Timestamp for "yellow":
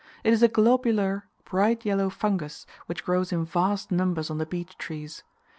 1.85-2.09